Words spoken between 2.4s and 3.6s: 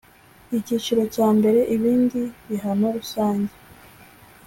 bihano rusange